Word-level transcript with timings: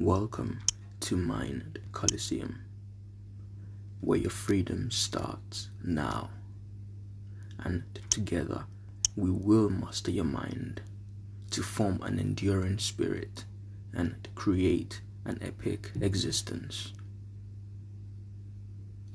Welcome 0.00 0.58
to 1.02 1.16
Mind 1.16 1.78
Coliseum, 1.92 2.64
where 4.00 4.18
your 4.18 4.28
freedom 4.28 4.90
starts 4.90 5.70
now. 5.84 6.30
And 7.60 7.84
together, 8.10 8.64
we 9.14 9.30
will 9.30 9.70
master 9.70 10.10
your 10.10 10.24
mind 10.24 10.80
to 11.52 11.62
form 11.62 12.02
an 12.02 12.18
enduring 12.18 12.78
spirit 12.78 13.44
and 13.92 14.28
create 14.34 15.00
an 15.24 15.38
epic 15.40 15.92
existence. 16.00 16.92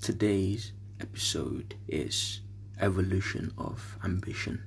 Today's 0.01 0.71
episode 1.01 1.75
is 1.89 2.39
Evolution 2.79 3.51
of 3.57 3.97
Ambition. 4.01 4.63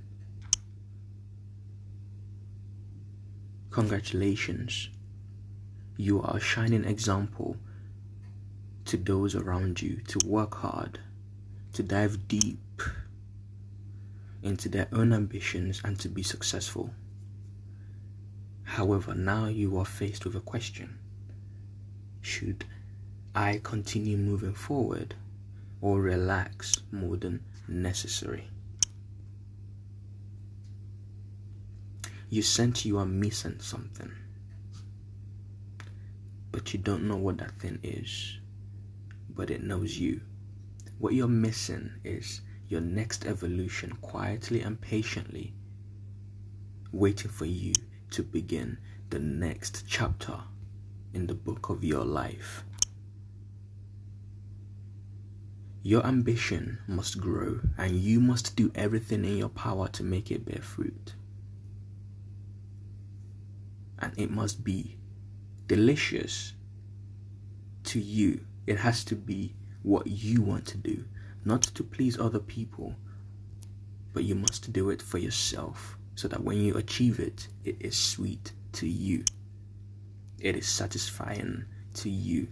Congratulations 3.71 4.91
you 5.97 6.23
are 6.23 6.37
a 6.37 6.41
shining 6.41 6.85
example 6.85 7.57
to 8.87 8.97
those 8.97 9.35
around 9.35 9.81
you 9.81 10.01
to 10.09 10.27
work 10.27 10.55
hard, 10.57 10.99
to 11.73 11.83
dive 11.83 12.27
deep 12.29 12.83
into 14.43 14.69
their 14.69 14.89
own 14.93 15.13
ambitions 15.13 15.81
and 15.85 15.99
to 16.01 16.09
be 16.09 16.23
successful. 16.23 16.91
However, 18.65 19.15
now 19.15 19.47
you 19.47 19.79
are 19.79 19.85
faced 19.85 20.25
with 20.25 20.35
a 20.35 20.41
question 20.41 20.99
Should 22.21 22.65
I 23.35 23.61
continue 23.63 24.17
moving 24.17 24.55
forward 24.55 25.15
or 25.81 26.01
relax 26.01 26.77
more 26.91 27.17
than 27.17 27.41
necessary? 27.69 28.49
You 32.31 32.43
sense 32.43 32.87
you 32.87 32.99
are 32.99 33.07
missing 33.07 33.61
something 33.61 34.11
but 36.53 36.73
you 36.73 36.79
don't 36.79 37.09
know 37.09 37.17
what 37.17 37.39
that 37.39 37.59
thing 37.59 37.81
is. 37.83 38.39
But 39.31 39.51
it 39.51 39.63
knows 39.63 39.99
you. 39.99 40.21
What 40.99 41.15
you're 41.15 41.27
missing 41.27 41.91
is 42.05 42.43
your 42.69 42.83
next 42.83 43.27
evolution 43.27 43.97
quietly 44.03 44.61
and 44.61 44.81
patiently 44.81 45.55
waiting 46.93 47.31
for 47.31 47.47
you 47.47 47.73
to 48.11 48.23
begin 48.23 48.77
the 49.09 49.19
next 49.19 49.85
chapter 49.89 50.39
in 51.15 51.27
the 51.27 51.35
book 51.35 51.71
of 51.71 51.83
your 51.83 52.05
life. 52.05 52.65
Your 55.83 56.07
ambition 56.07 56.79
must 56.87 57.19
grow, 57.21 57.61
and 57.77 57.97
you 57.97 58.21
must 58.21 58.55
do 58.55 58.71
everything 58.75 59.25
in 59.25 59.37
your 59.37 59.49
power 59.49 59.89
to 59.89 60.05
make 60.05 60.31
it 60.31 60.45
bear 60.45 60.63
fruit. 60.63 61.15
And 63.99 64.13
it 64.17 64.31
must 64.31 64.63
be 64.63 64.97
delicious 65.67 66.55
to 67.85 68.01
you. 68.01 68.45
It 68.67 68.79
has 68.79 69.05
to 69.05 69.17
be 69.17 69.55
what 69.83 70.07
you 70.07 70.43
want 70.43 70.67
to 70.67 70.79
do, 70.79 71.05
not 71.45 71.63
to 71.63 71.83
please 71.83 72.19
other 72.19 72.39
people, 72.39 72.95
but 74.13 74.25
you 74.25 74.35
must 74.35 74.73
do 74.73 74.91
it 74.91 75.03
for 75.03 75.19
yourself 75.19 75.97
so 76.15 76.29
that 76.29 76.45
when 76.45 76.61
you 76.61 76.75
achieve 76.75 77.19
it, 77.19 77.49
it 77.65 77.77
is 77.81 77.97
sweet 77.97 78.53
to 78.73 78.87
you. 78.87 79.25
It 80.39 80.57
is 80.57 80.69
satisfying 80.69 81.65
to 81.95 82.11
you. 82.11 82.49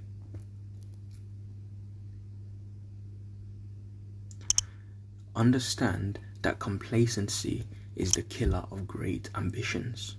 Understand 5.37 6.19
that 6.43 6.59
complacency 6.59 7.67
is 7.97 8.13
the 8.13 8.23
killer 8.23 8.65
of 8.71 8.87
great 8.87 9.31
ambitions. 9.35 10.17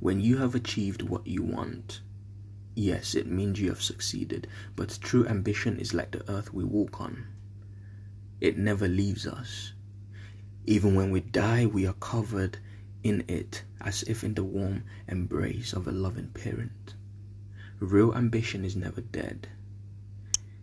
When 0.00 0.20
you 0.20 0.38
have 0.38 0.54
achieved 0.54 1.02
what 1.02 1.26
you 1.26 1.42
want, 1.42 2.00
yes, 2.74 3.14
it 3.14 3.26
means 3.26 3.60
you 3.60 3.68
have 3.70 3.82
succeeded, 3.82 4.46
but 4.76 4.98
true 5.02 5.26
ambition 5.26 5.78
is 5.78 5.92
like 5.94 6.12
the 6.12 6.30
earth 6.30 6.54
we 6.54 6.64
walk 6.64 7.00
on. 7.00 7.26
It 8.40 8.56
never 8.56 8.86
leaves 8.86 9.26
us. 9.26 9.72
Even 10.66 10.94
when 10.94 11.10
we 11.10 11.20
die, 11.20 11.66
we 11.66 11.86
are 11.86 11.94
covered 11.94 12.58
in 13.02 13.24
it 13.26 13.64
as 13.80 14.02
if 14.04 14.22
in 14.22 14.34
the 14.34 14.44
warm 14.44 14.84
embrace 15.08 15.72
of 15.72 15.88
a 15.88 15.92
loving 15.92 16.28
parent. 16.28 16.94
Real 17.80 18.14
ambition 18.14 18.64
is 18.64 18.76
never 18.76 19.00
dead. 19.00 19.48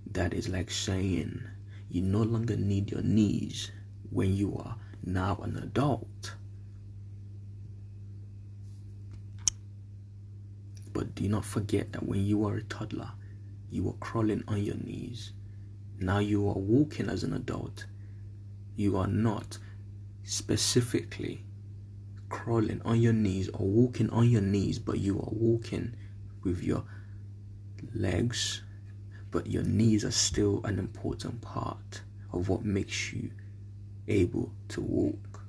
That 0.06 0.34
is 0.34 0.48
like 0.48 0.70
saying 0.70 1.42
you 1.90 2.02
no 2.02 2.22
longer 2.22 2.56
need 2.56 2.92
your 2.92 3.02
knees 3.02 3.72
when 4.10 4.36
you 4.36 4.56
are 4.58 4.78
now 5.04 5.38
an 5.44 5.58
adult. 5.58 6.36
But 10.92 11.15
do 11.26 11.32
not 11.32 11.46
forget 11.46 11.92
that 11.92 12.06
when 12.06 12.24
you 12.24 12.38
were 12.38 12.58
a 12.58 12.62
toddler, 12.62 13.12
you 13.72 13.84
were 13.84 13.94
crawling 13.94 14.44
on 14.48 14.64
your 14.64 14.76
knees. 14.76 15.34
Now 16.00 16.20
you 16.20 16.48
are 16.48 16.54
walking 16.54 17.10
as 17.10 17.24
an 17.24 17.34
adult. 17.34 17.88
You 18.76 18.98
are 18.98 19.08
not 19.08 19.58
specifically 20.24 21.44
crawling 22.30 22.80
on 22.86 23.02
your 23.02 23.14
knees 23.14 23.50
or 23.50 23.66
walking 23.66 24.12
on 24.12 24.30
your 24.30 24.44
knees, 24.44 24.78
but 24.78 25.00
you 25.00 25.16
are 25.16 25.32
walking 25.32 25.96
with 26.44 26.62
your 26.62 26.84
legs, 27.96 28.62
but 29.32 29.48
your 29.48 29.64
knees 29.64 30.06
are 30.06 30.12
still 30.12 30.62
an 30.64 30.78
important 30.78 31.42
part 31.42 32.02
of 32.34 32.50
what 32.50 32.64
makes 32.64 33.14
you 33.14 33.32
able 34.08 34.52
to 34.68 34.80
walk. 34.80 35.42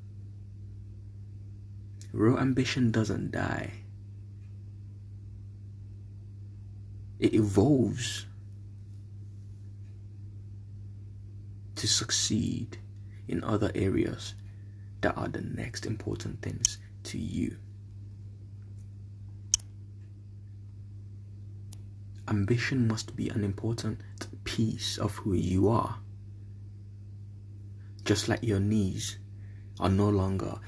Real 2.14 2.38
ambition 2.38 2.90
doesn't 2.90 3.30
die. 3.30 3.72
It 7.18 7.34
evolves 7.34 8.26
to 11.76 11.86
succeed 11.86 12.78
in 13.28 13.42
other 13.42 13.70
areas 13.74 14.34
that 15.00 15.16
are 15.16 15.28
the 15.28 15.40
next 15.40 15.86
important 15.86 16.40
things 16.42 16.78
to 17.04 17.18
you. 17.18 17.56
Ambition 22.28 22.88
must 22.88 23.14
be 23.14 23.28
an 23.28 23.44
important 23.44 24.00
piece 24.44 24.98
of 24.98 25.14
who 25.16 25.34
you 25.34 25.68
are. 25.68 25.98
Just 28.04 28.28
like 28.28 28.42
your 28.42 28.60
knees 28.60 29.18
are 29.78 29.88
no 29.88 30.08
longer 30.08 30.58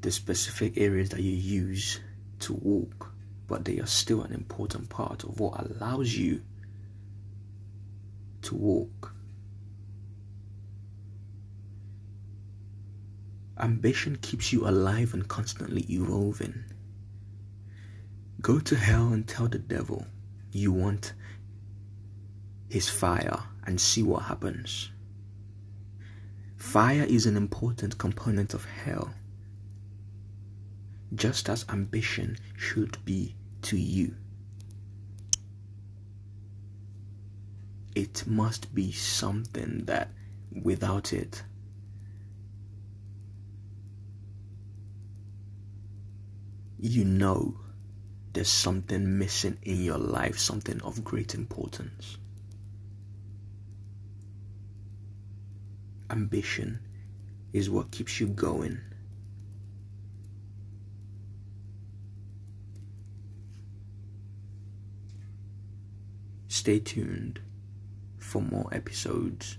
the 0.00 0.10
specific 0.10 0.76
areas 0.76 1.10
that 1.10 1.20
you 1.20 1.32
use 1.32 2.00
to 2.40 2.54
walk 2.54 3.11
but 3.52 3.66
they 3.66 3.78
are 3.80 3.86
still 3.86 4.22
an 4.22 4.32
important 4.32 4.88
part 4.88 5.24
of 5.24 5.38
what 5.38 5.60
allows 5.60 6.14
you 6.14 6.40
to 8.40 8.54
walk. 8.54 9.14
Ambition 13.60 14.16
keeps 14.22 14.54
you 14.54 14.66
alive 14.66 15.12
and 15.12 15.28
constantly 15.28 15.82
evolving. 15.90 16.64
Go 18.40 18.58
to 18.58 18.74
hell 18.74 19.12
and 19.12 19.28
tell 19.28 19.48
the 19.48 19.58
devil 19.58 20.06
you 20.50 20.72
want 20.72 21.12
his 22.70 22.88
fire 22.88 23.38
and 23.66 23.78
see 23.78 24.02
what 24.02 24.22
happens. 24.22 24.90
Fire 26.56 27.04
is 27.04 27.26
an 27.26 27.36
important 27.36 27.98
component 27.98 28.54
of 28.54 28.64
hell, 28.64 29.12
just 31.14 31.50
as 31.50 31.66
ambition 31.68 32.38
should 32.56 32.96
be 33.04 33.34
to 33.62 33.76
you. 33.76 34.14
It 37.94 38.26
must 38.26 38.74
be 38.74 38.92
something 38.92 39.84
that 39.84 40.10
without 40.62 41.12
it, 41.12 41.42
you 46.78 47.04
know 47.04 47.56
there's 48.32 48.48
something 48.48 49.18
missing 49.18 49.58
in 49.62 49.82
your 49.82 49.98
life, 49.98 50.38
something 50.38 50.80
of 50.82 51.04
great 51.04 51.34
importance. 51.34 52.16
Ambition 56.10 56.80
is 57.52 57.68
what 57.68 57.90
keeps 57.90 58.18
you 58.20 58.26
going. 58.28 58.80
Stay 66.52 66.80
tuned 66.80 67.40
for 68.18 68.42
more 68.42 68.68
episodes 68.72 69.56